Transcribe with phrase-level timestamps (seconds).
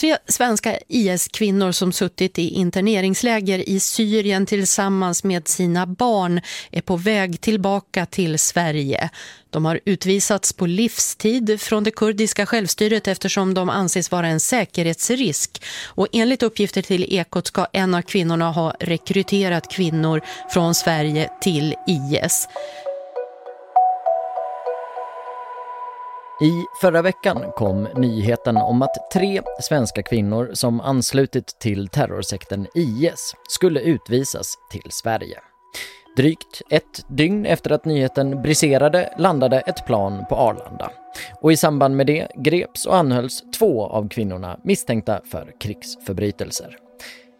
[0.00, 6.96] tre svenska IS-kvinnor som suttit i interneringsläger i Syrien tillsammans med sina barn är på
[6.96, 9.10] väg tillbaka till Sverige.
[9.50, 15.62] De har utvisats på livstid från det kurdiska självstyret eftersom de anses vara en säkerhetsrisk.
[15.84, 20.20] Och enligt uppgifter till Ekot ska en av kvinnorna ha rekryterat kvinnor
[20.50, 22.48] från Sverige till IS.
[26.42, 33.34] I förra veckan kom nyheten om att tre svenska kvinnor som anslutit till terrorsekten IS
[33.48, 35.38] skulle utvisas till Sverige.
[36.16, 40.90] Drygt ett dygn efter att nyheten briserade landade ett plan på Arlanda.
[41.40, 46.76] Och i samband med det greps och anhölls två av kvinnorna misstänkta för krigsförbrytelser.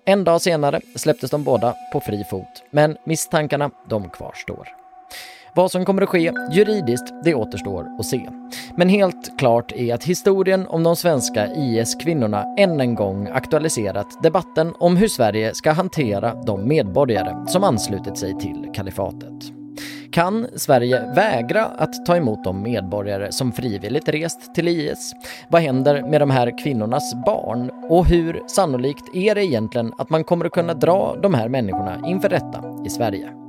[0.04, 4.79] En dag senare släpptes de båda på fri fot, men misstankarna de kvarstår.
[5.54, 8.28] Vad som kommer att ske juridiskt, det återstår att se.
[8.76, 14.74] Men helt klart är att historien om de svenska IS-kvinnorna än en gång aktualiserat debatten
[14.78, 19.52] om hur Sverige ska hantera de medborgare som anslutit sig till kalifatet.
[20.12, 25.12] Kan Sverige vägra att ta emot de medborgare som frivilligt rest till IS?
[25.48, 27.70] Vad händer med de här kvinnornas barn?
[27.88, 32.02] Och hur sannolikt är det egentligen att man kommer att kunna dra de här människorna
[32.06, 33.39] inför rätta i Sverige?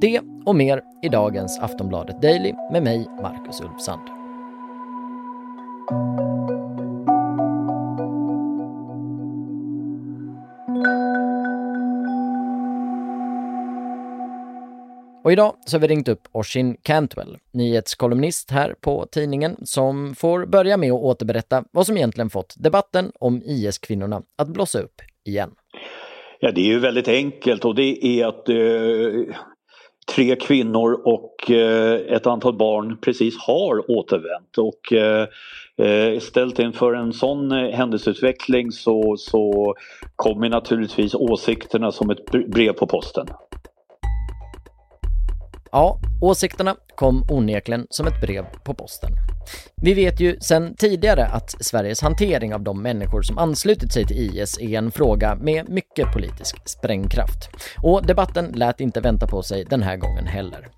[0.00, 4.00] Det och mer i dagens Aftonbladet Daily med mig, Marcus Ulfsand.
[15.24, 20.46] Och idag så har vi ringt upp Oshin Cantwell, nyhetskolumnist här på tidningen, som får
[20.46, 25.50] börja med att återberätta vad som egentligen fått debatten om IS-kvinnorna att blossa upp igen.
[26.40, 29.36] Ja, det är ju väldigt enkelt och det är att eh,
[30.14, 34.58] tre kvinnor och eh, ett antal barn precis har återvänt.
[34.58, 35.28] Och eh,
[35.86, 39.74] eh, ställt inför en sån händelseutveckling så, så
[40.16, 43.26] kommer naturligtvis åsikterna som ett brev på posten.
[45.72, 49.10] Ja, åsikterna kom onekligen som ett brev på posten.
[49.82, 54.16] Vi vet ju sedan tidigare att Sveriges hantering av de människor som anslutit sig till
[54.16, 57.50] IS är en fråga med mycket politisk sprängkraft.
[57.82, 60.68] Och debatten lät inte vänta på sig den här gången heller.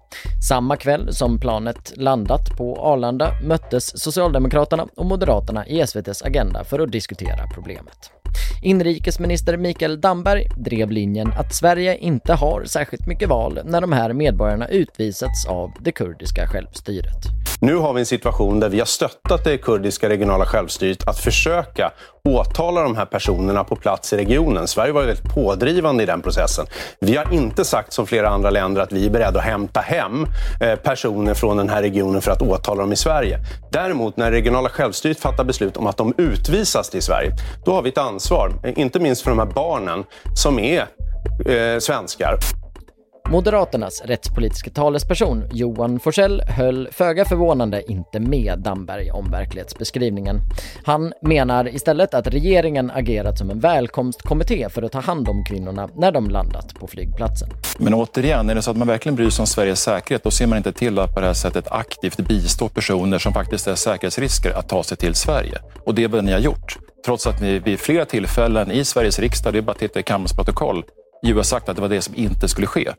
[0.49, 6.79] Samma kväll som planet landat på Arlanda möttes Socialdemokraterna och Moderaterna i SVTs Agenda för
[6.79, 8.20] att diskutera problemet.
[8.63, 14.13] Inrikesminister Mikael Damberg drev linjen att Sverige inte har särskilt mycket val när de här
[14.13, 17.50] medborgarna utvisats av det kurdiska självstyret.
[17.63, 21.93] Nu har vi en situation där vi har stöttat det kurdiska regionala självstyret att försöka
[22.25, 24.69] åtala de här personerna på plats i regionen.
[24.69, 26.67] Sverige var ju väldigt pådrivande i den processen.
[27.01, 30.27] Vi har inte sagt som flera andra länder att vi är beredda att hämta hem
[30.61, 33.39] eh, personer från den här regionen för att åtala dem i Sverige.
[33.73, 37.31] Däremot när regionala självstyret fattar beslut om att de utvisas till Sverige,
[37.65, 40.05] då har vi ett ansvar, inte minst för de här barnen
[40.35, 40.81] som är
[41.47, 42.39] eh, svenskar.
[43.31, 50.41] Moderaternas rättspolitiska talesperson Johan Forsell höll föga förvånande inte med Damberg om verklighetsbeskrivningen.
[50.85, 55.89] Han menar istället att regeringen agerat som en välkomstkommitté för att ta hand om kvinnorna
[55.95, 57.49] när de landat på flygplatsen.
[57.79, 60.47] Men återigen, är det så att man verkligen bryr sig om Sveriges säkerhet, då ser
[60.47, 64.59] man inte till att på det här sättet aktivt bistå personer som faktiskt är säkerhetsrisker
[64.59, 65.59] att ta sig till Sverige.
[65.87, 66.79] Och det är vad ni har gjort.
[67.05, 70.03] Trots att ni vid flera tillfällen i Sveriges riksdag, det är bara att titta i
[70.03, 70.85] kammarens protokoll,
[71.23, 72.93] ju har sagt att det var det som inte skulle ske.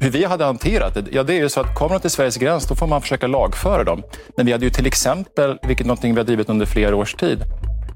[0.00, 1.04] Hur vi hade hanterat det?
[1.10, 3.26] Ja, det är ju så att kommer de till Sveriges gräns, då får man försöka
[3.26, 4.02] lagföra dem.
[4.36, 7.14] Men vi hade ju till exempel, vilket är något vi har drivit under flera års
[7.14, 7.42] tid,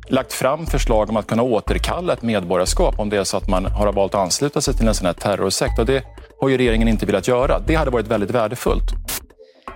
[0.08, 3.64] lagt fram förslag om att kunna återkalla ett medborgarskap om det är så att man
[3.64, 5.78] har valt att ansluta sig till en sån här terrorsekt.
[5.78, 6.04] Och det
[6.40, 7.58] har ju regeringen inte velat göra.
[7.66, 8.92] Det hade varit väldigt värdefullt.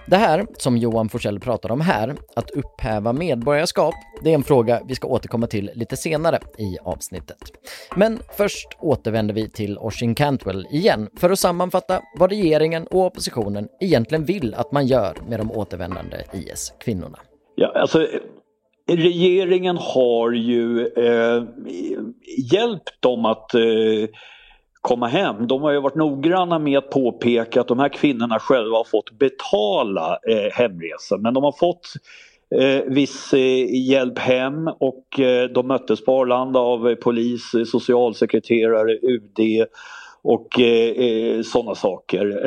[0.09, 4.83] Det här som Johan Forsell pratar om här, att upphäva medborgarskap, det är en fråga
[4.89, 7.39] vi ska återkomma till lite senare i avsnittet.
[7.97, 13.69] Men först återvänder vi till Oshin Cantwell igen för att sammanfatta vad regeringen och oppositionen
[13.81, 17.19] egentligen vill att man gör med de återvändande IS-kvinnorna.
[17.55, 18.07] Ja, alltså
[18.89, 21.43] regeringen har ju eh,
[22.53, 23.61] hjälpt dem att eh,
[24.87, 25.47] komma hem.
[25.47, 29.11] De har ju varit noggranna med att påpeka att de här kvinnorna själva har fått
[29.11, 31.23] betala eh, hemresan.
[31.23, 31.93] Men de har fått
[32.61, 37.65] eh, viss eh, hjälp hem och eh, de möttes på Arlanda av eh, polis, eh,
[37.65, 39.67] socialsekreterare, UD
[40.23, 42.47] och eh, eh sådana saker.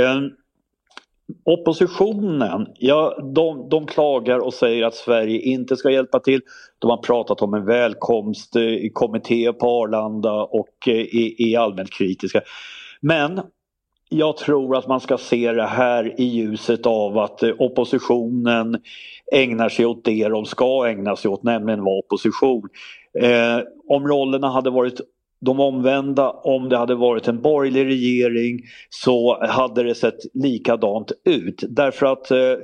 [1.50, 6.42] Oppositionen, ja, de, de klagar och säger att Sverige inte ska hjälpa till.
[6.80, 12.42] De har pratat om en välkomstkommitté eh, på Arlanda och eh, är, är allmänt kritiska.
[13.02, 13.42] Men
[14.10, 18.82] jag tror att man ska se det här i ljuset av att eh, oppositionen
[19.32, 22.70] ägnar sig åt det de ska ägna sig åt, nämligen vara opposition.
[23.20, 25.02] Eh, om rollerna hade varit
[25.42, 28.60] de omvända, om det hade varit en borgerlig regering
[28.90, 31.64] så hade det sett likadant ut.
[31.70, 32.56] Därför att eh,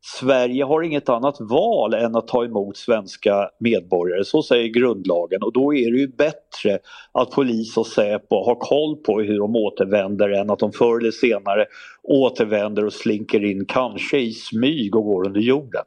[0.00, 5.52] Sverige har inget annat val än att ta emot svenska medborgare, så säger grundlagen och
[5.52, 6.78] då är det ju bättre
[7.12, 11.10] att polis och Säpo har koll på hur de återvänder än att de förr eller
[11.10, 11.66] senare
[12.02, 15.84] återvänder och slinker in kanske i smyg och går under jorden.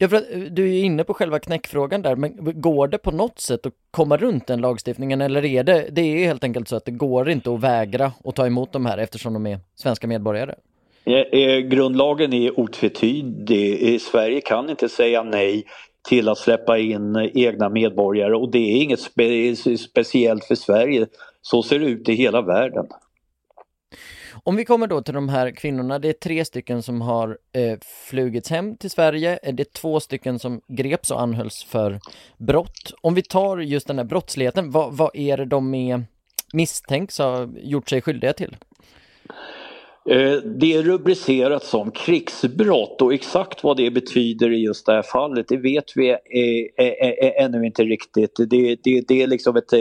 [0.00, 3.10] Ja, för att eh, du är inne på själva knäckfrågan där, men går det på
[3.10, 6.76] något sätt att komma runt den lagstiftningen eller är det, det är helt enkelt så
[6.76, 10.06] att det går inte att vägra att ta emot de här eftersom de är svenska
[10.06, 10.54] medborgare?
[11.04, 14.00] Eh, eh, grundlagen är otvetydig.
[14.00, 15.64] Sverige kan inte säga nej
[16.08, 21.06] till att släppa in egna medborgare och det är inget spe speciellt för Sverige.
[21.42, 22.86] Så ser det ut i hela världen.
[24.44, 27.78] Om vi kommer då till de här kvinnorna, det är tre stycken som har eh,
[28.08, 32.00] flugits hem till Sverige, eh, det är två stycken som greps och anhölls för
[32.38, 32.92] brott.
[33.00, 36.04] Om vi tar just den här brottsligheten, vad, vad är det de är
[36.52, 38.56] misstänks ha gjort sig skyldiga till?
[40.10, 45.02] Eh, det är rubricerat som krigsbrott och exakt vad det betyder i just det här
[45.02, 48.34] fallet det vet vi eh, ännu inte riktigt.
[48.36, 49.72] Det, det, det är liksom ett,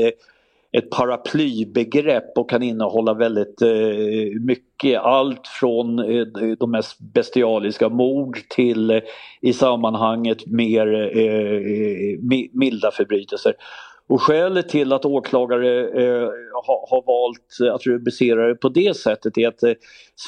[0.77, 5.01] ett paraplybegrepp och kan innehålla väldigt eh, mycket.
[5.01, 6.25] Allt från eh,
[6.59, 9.00] de mest bestialiska mord till eh,
[9.41, 12.19] i sammanhanget mer eh,
[12.53, 13.53] milda förbrytelser.
[14.09, 16.29] Och skälet till att åklagare eh,
[16.63, 19.73] har, ha valt att rubricera det på det sättet är att eh,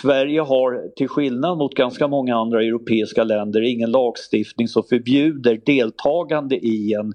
[0.01, 6.55] Sverige har till skillnad mot ganska många andra europeiska länder ingen lagstiftning som förbjuder deltagande
[6.55, 7.13] i en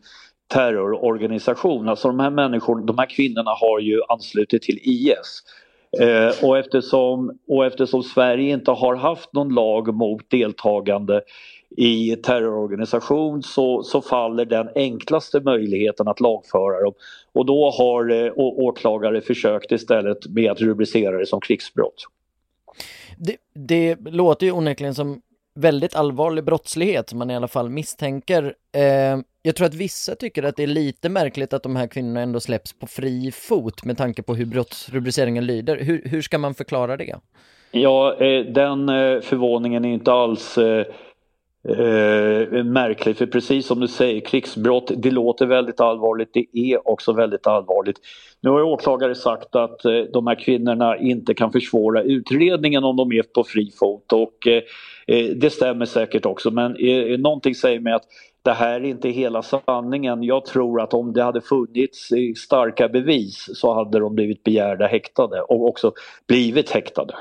[0.54, 1.88] terrororganisation.
[1.88, 5.42] Alltså de här människorna, de här kvinnorna har ju anslutit till IS.
[6.00, 11.22] Eh, och, eftersom, och eftersom Sverige inte har haft någon lag mot deltagande
[11.76, 16.92] i terrororganisation så, så faller den enklaste möjligheten att lagföra dem.
[17.32, 22.04] Och då har eh, åklagare försökt istället med att rubricera det som krigsbrott.
[23.18, 25.20] Det, det låter ju onekligen som
[25.54, 28.54] väldigt allvarlig brottslighet som man i alla fall misstänker.
[28.76, 32.20] Eh, jag tror att vissa tycker att det är lite märkligt att de här kvinnorna
[32.20, 35.76] ändå släpps på fri fot med tanke på hur brottsrubriceringen lyder.
[35.76, 37.16] Hur, hur ska man förklara det?
[37.70, 40.86] Ja, eh, den eh, förvåningen är inte alls eh,
[41.68, 47.12] eh, märkligt för precis som du säger krigsbrott det låter väldigt allvarligt, det är också
[47.12, 48.00] väldigt allvarligt.
[48.40, 53.12] Nu har åklagare sagt att eh, de här kvinnorna inte kan försvåra utredningen om de
[53.12, 54.62] är på fri fot och eh,
[55.06, 58.06] eh det stämmer säkert också men eh, någonting säger mig att
[58.42, 60.22] det här är inte hela sanningen.
[60.22, 64.86] Jag tror att om det hade funnits eh, starka bevis så hade de blivit begärda
[64.86, 65.92] häktade och också
[66.26, 67.14] blivit häktade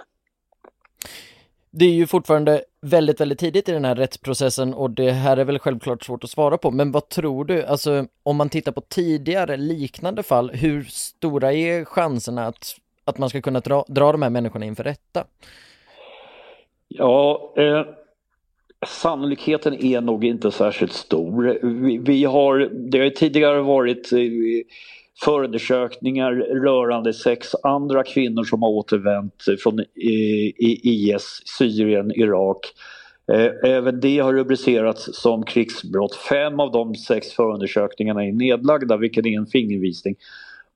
[1.75, 5.43] det är ju fortfarande väldigt, väldigt tidigt i den här rättsprocessen och det här är
[5.45, 6.71] väl självklart svårt att svara på.
[6.71, 11.85] Men vad tror du, alltså om man tittar på tidigare liknande fall, hur stora är
[11.85, 12.75] chanserna att,
[13.05, 15.23] att man ska kunna dra, dra de här människorna inför rätta?
[16.87, 17.85] Ja, eh,
[18.87, 21.59] sannolikheten är nog inte särskilt stor.
[21.63, 22.57] Vi, vi har,
[22.91, 24.19] det har tidigare varit eh,
[25.19, 26.31] förundersökningar
[26.63, 29.85] rörande sex andra kvinnor som har återvänt från eh,
[30.57, 32.59] IS, Syrien, Irak.
[33.31, 36.15] Eh, även det har rubricerats som krigsbrott.
[36.15, 40.15] Fem av de sex förundersökningarna är nedlagda vilket är en fingervisning.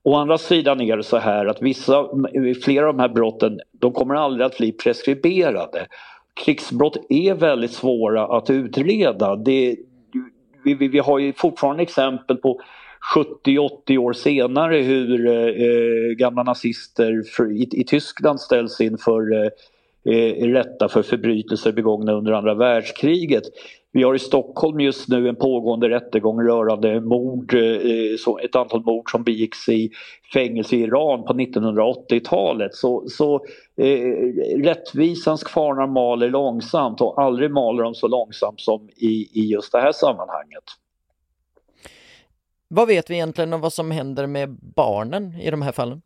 [0.02, 2.08] Å andra sidan är det så här att vissa,
[2.64, 5.86] flera av de här brotten de kommer aldrig att bli preskriberade.
[6.44, 9.36] Krigsbrott är väldigt svåra att utreda.
[9.36, 9.76] Det,
[10.64, 12.60] vi, vi, vi har ju fortfarande exempel på
[13.14, 19.50] 70-80 år senare hur eh, gamla nazister för, i, i, Tyskland ställs inför eh,
[20.14, 23.42] eh, rätta för förbrytelser begångna under andra världskriget.
[23.92, 28.56] Vi har i Stockholm just nu en pågående rättegång rörande mord, eh, eh så ett
[28.56, 29.90] antal mord som begicks i
[30.32, 32.74] fängelse i Iran på 1980-talet.
[32.74, 33.44] Så, så
[33.76, 34.14] eh,
[34.62, 39.80] rättvisans kvarnar maler långsamt och aldrig maler de så långsamt som i, i just det
[39.80, 40.64] här sammanhanget.
[42.70, 46.02] Vad vet vi egentligen om vad som händer med barnen i de här fallen?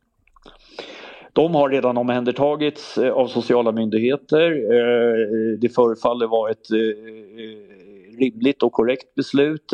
[1.33, 4.51] De har redan omhändertagits eh, av sociala myndigheter.
[4.51, 9.73] Eh, det förefaller vara ett eh, rimligt och korrekt beslut.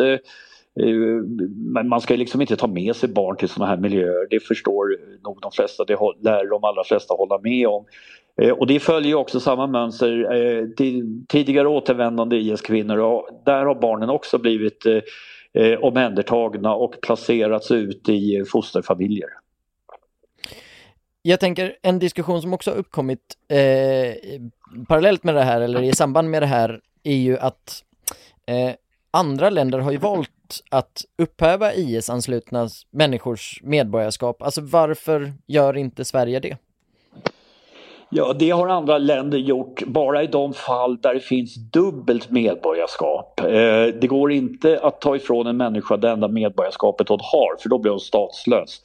[1.57, 4.27] Men man ska liksom inte ta med sig barn till sådana här miljöer.
[4.31, 7.85] Det förstår nog de flesta, det lär de allra flesta hålla med om.
[8.59, 13.23] Och det följer också samma mönster till tidigare återvändande IS-kvinnor.
[13.45, 14.87] Där har barnen också blivit
[15.55, 19.29] eh, omhändertagna och placerats ut i fosterfamiljer.
[21.23, 24.15] jag tänker en diskussion som också har uppkommit eh,
[24.89, 27.85] parallellt med det här eller i samband med det här är ju att
[28.47, 28.75] eh,
[29.11, 30.31] andra länder har ju valt
[30.71, 34.43] att upphäva IS-anslutna människors medborgarskap.
[34.43, 36.57] Alltså varför gör inte Sverige det?
[38.11, 43.41] Ja, det har andra länder gjort bara i de fall där det finns dubbelt medborgarskap.
[43.41, 47.69] Eh, det går inte att ta ifrån en människa det enda medborgarskapet hon har för
[47.69, 48.81] då blir hon statslös.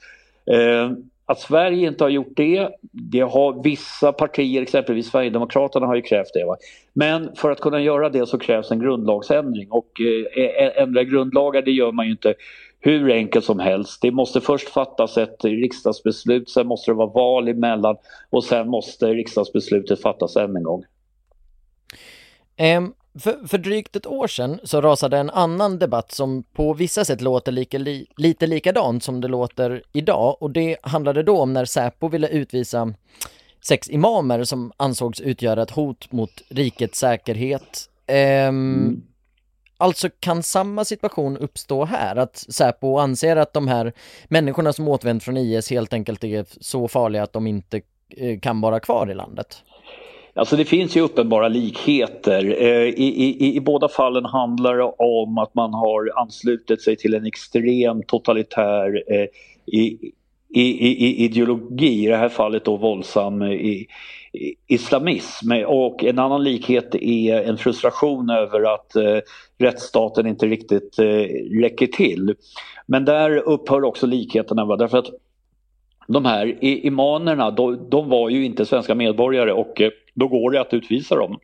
[0.51, 0.91] Eh,
[1.25, 6.33] att Sverige inte har gjort det, det har vissa partier, exempelvis Sverigedemokraterna har ju krävt
[6.33, 6.45] det.
[6.45, 6.55] Va?
[6.93, 10.01] Men för att kunna göra det så krävs en grundlagsändring och
[10.35, 12.33] eh, ändra grundlagar det gör man ju inte
[12.85, 14.01] hur enkelt som helst.
[14.01, 17.97] Det måste först fattas ett riksdagsbeslut, sen måste det vara val emellan
[18.29, 20.83] och sen måste riksdagsbeslutet fattas än en gång.
[22.77, 27.05] Um, för, för, drygt ett år sedan så rasade en annan debatt som på vissa
[27.05, 31.53] sätt låter lika, li, lite likadant som det låter idag och det handlade då om
[31.53, 32.93] när Säpo ville utvisa
[33.67, 37.89] sex imamer som ansågs utgöra ett hot mot rikets säkerhet.
[38.07, 39.03] Um, mm.
[39.83, 42.15] Alltså kan samma situation uppstå här?
[42.15, 43.93] Att Säpo anser att de här
[44.27, 47.81] människorna som återvänt från IS helt enkelt är så farliga att de inte
[48.17, 49.63] eh, kan vara kvar i landet?
[50.33, 52.61] Alltså det finns ju uppenbara likheter.
[52.61, 57.13] Eh, I, i, I båda fallen handlar det om att man har anslutit sig till
[57.13, 59.27] en extrem totalitär eh,
[60.53, 63.81] i, i, ideologi, i det här fallet då våldsam eh,
[64.67, 65.51] islamism.
[65.67, 69.17] Och en annan likhet är en frustration över att eh,
[69.57, 71.25] rättsstaten inte riktigt eh,
[71.61, 72.35] räcker till.
[72.85, 74.75] Men där upphör också likheterna.
[74.75, 75.09] Därför att
[76.07, 80.61] de här imanerna, de, de var ju inte svenska medborgare och eh, då går det
[80.61, 81.39] att utvisa dem.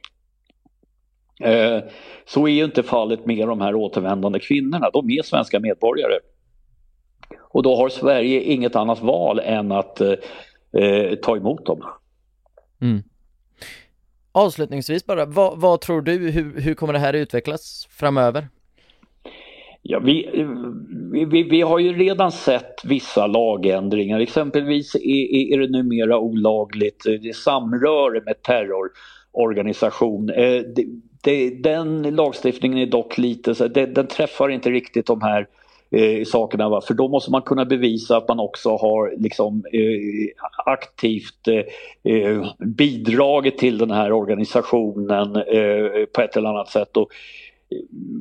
[1.41, 1.79] Eh,
[2.25, 6.19] så är ju inte fallet med de här återvändande kvinnorna, de är svenska medborgare.
[7.49, 10.13] Och då har Sverige inget annat val än att eh,
[10.73, 11.83] eh ta emot dem.
[12.81, 13.03] Mm.
[14.31, 18.47] Avslutningsvis bara, vad, vad, tror du, hur, hur kommer det här utvecklas framöver?
[19.81, 20.45] Ja, vi,
[21.27, 24.19] vi, vi har ju redan sett vissa lagändringar.
[24.19, 30.29] Exempelvis är, är det numera olagligt det samröre med terrororganisation.
[30.29, 30.85] Eh, det,
[31.23, 35.47] det, den lagstiftningen är dock lite, så det, den träffar inte riktigt de här
[35.91, 36.69] eh, sakerna.
[36.69, 36.81] Va?
[36.81, 42.45] För då måste man kunna bevisa att man också har liksom, eh, aktivt eh, eh
[42.57, 46.97] bidragit till den här organisationen eh, på ett eller annat sätt.
[46.97, 47.09] Och,
[47.71, 47.77] eh,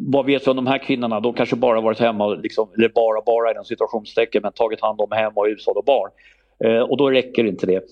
[0.08, 1.20] vad vet vi om de här kvinnorna?
[1.20, 5.00] De kanske bara varit hemma, liksom, eller bara, bara i den situationstecken, men tagit hand
[5.00, 6.10] om hem och hushåll och barn.
[6.64, 7.84] Eh, och då räcker inte det.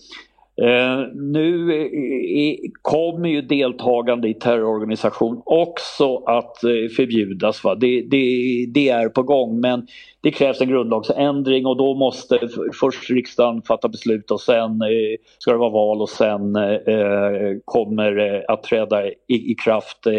[0.62, 7.64] Eh, nu i, kommer ju deltagande i terrororganisation också att eh, förbjudas.
[7.64, 7.74] Va?
[7.74, 9.86] Det, det, det, är på gång men
[10.20, 12.48] det krävs en grundlagsändring och då måste
[12.80, 18.12] först riksdagen fatta beslut och sen eh, ska det vara val och sen eh, kommer
[18.12, 20.18] det att träda i, i kraft eh,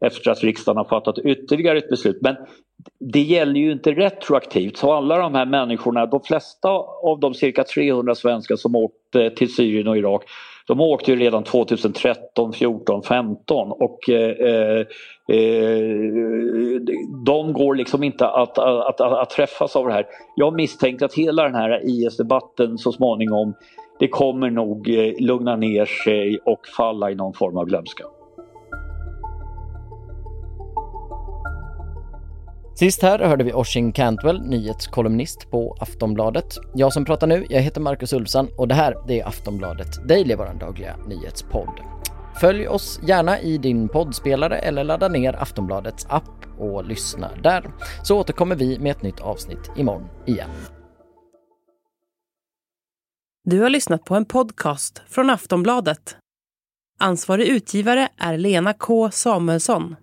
[0.00, 2.18] efter att riksdagen har fattat ytterligare ett beslut.
[2.22, 2.36] Men
[3.00, 6.68] det gäller ju inte retroaktivt så alla de här människorna, de flesta
[7.02, 10.22] av de cirka 300 svenskar som åkte till Syrien och Irak
[10.66, 14.86] de åkte ju redan 2013, 14, 15 och eh, eh,
[15.28, 16.80] eh,
[17.26, 20.06] de går liksom inte att, att, att, att, träffas av det här.
[20.36, 23.54] Jag misstänker att hela den här IS-debatten så småningom
[23.98, 28.04] det kommer nog eh, lugna ner sig och falla i någon form av glömska.
[32.76, 36.58] Sist här hörde vi Oisin Cantwell, nyhetskolumnist på Aftonbladet.
[36.74, 40.34] Jag som pratar nu, jag heter Marcus Ulfsson och det här det är Aftonbladet Daily,
[40.34, 41.80] vår dagliga nyhetspodd.
[42.40, 47.70] Följ oss gärna i din poddspelare eller ladda ner Aftonbladets app och lyssna där.
[48.02, 50.50] Så återkommer vi med ett nytt avsnitt imorgon igen.
[53.44, 56.16] Du har lyssnat på en podcast från Aftonbladet.
[56.98, 59.96] Ansvarig utgivare är Lena K Samuelsson.